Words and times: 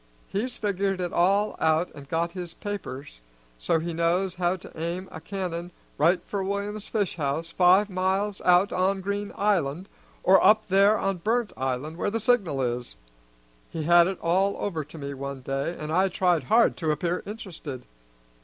He's 0.29 0.57
figured 0.57 0.99
it 0.99 1.13
all 1.13 1.55
out 1.59 1.91
an' 1.93 2.05
got 2.09 2.31
his 2.31 2.55
papers 2.55 3.21
so 3.59 3.77
he 3.77 3.93
knows 3.93 4.33
how 4.33 4.55
to 4.55 4.71
aim 4.75 5.07
a 5.11 5.21
cannon 5.21 5.69
right 5.95 6.19
for 6.25 6.43
William's 6.43 6.87
fish 6.87 7.17
house 7.17 7.51
five 7.51 7.87
miles 7.87 8.41
out 8.41 8.73
on 8.73 9.01
Green 9.01 9.31
Island, 9.35 9.87
or 10.23 10.43
up 10.43 10.67
there 10.69 10.97
on 10.97 11.17
Burnt 11.17 11.53
Island 11.55 11.97
where 11.97 12.09
the 12.09 12.19
signal 12.19 12.63
is. 12.63 12.95
He 13.69 13.83
had 13.83 14.07
it 14.07 14.17
all 14.21 14.55
over 14.57 14.83
to 14.83 14.97
me 14.97 15.13
one 15.13 15.41
day, 15.41 15.77
an' 15.77 15.91
I 15.91 16.07
tried 16.09 16.45
hard 16.45 16.77
to 16.77 16.89
appear 16.89 17.21
interested. 17.27 17.85